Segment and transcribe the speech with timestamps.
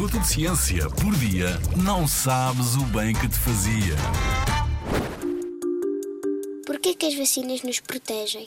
[0.00, 3.94] minuto de ciência por dia, não sabes o bem que te fazia.
[6.64, 8.42] Porquê que as vacinas nos protegem?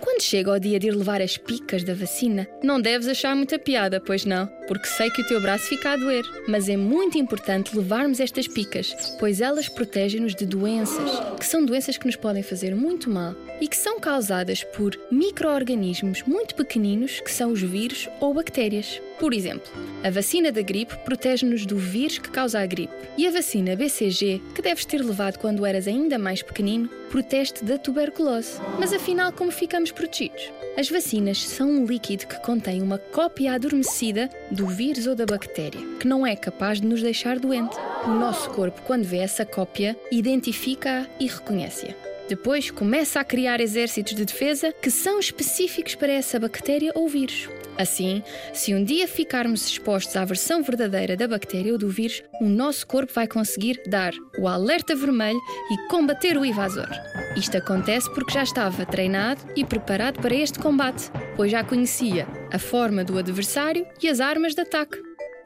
[0.00, 3.58] Quando chega o dia de ir levar as picas da vacina, não deves achar muita
[3.58, 4.48] piada, pois não?
[4.66, 6.24] Porque sei que o teu braço fica a doer.
[6.48, 11.98] Mas é muito importante levarmos estas picas, pois elas protegem-nos de doenças, que são doenças
[11.98, 17.30] que nos podem fazer muito mal e que são causadas por micro-organismos muito pequeninos, que
[17.30, 19.00] são os vírus ou bactérias.
[19.18, 19.70] Por exemplo,
[20.02, 22.92] a vacina da gripe protege-nos do vírus que causa a gripe.
[23.16, 27.78] E a vacina BCG, que deves ter levado quando eras ainda mais pequenino, protege-te da
[27.78, 28.60] tuberculose.
[28.78, 30.50] Mas afinal, como ficamos protegidos?
[30.76, 35.80] As vacinas são um líquido que contém uma cópia adormecida do vírus ou da bactéria,
[35.98, 37.76] que não é capaz de nos deixar doente.
[38.06, 41.94] O nosso corpo, quando vê essa cópia, identifica-a e reconhece-a.
[42.28, 47.48] Depois começa a criar exércitos de defesa que são específicos para essa bactéria ou vírus.
[47.76, 48.22] Assim,
[48.52, 52.86] se um dia ficarmos expostos à versão verdadeira da bactéria ou do vírus, o nosso
[52.86, 56.88] corpo vai conseguir dar o alerta vermelho e combater o invasor.
[57.36, 62.58] Isto acontece porque já estava treinado e preparado para este combate, pois já conhecia a
[62.58, 64.98] forma do adversário e as armas de ataque.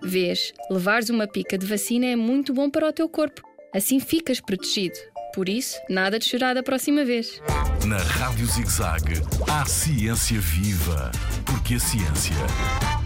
[0.03, 3.43] Vês, levares uma pica de vacina é muito bom para o teu corpo.
[3.75, 4.99] Assim ficas protegido.
[5.35, 7.41] Por isso, nada de chorar da próxima vez.
[7.87, 11.13] Na Rádio ZigZag, há ciência viva,
[11.45, 12.35] porque a ciência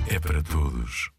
[0.08, 1.10] é para todos.